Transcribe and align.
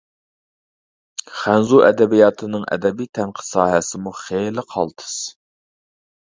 خەنزۇ 1.41 1.81
ئەدەبىياتىنىڭ 1.87 2.65
ئەدەبىي 2.77 3.11
تەنقىد 3.19 3.49
ساھەسىمۇ 3.51 4.15
خېلى 4.23 4.65
قالتىس. 4.73 5.21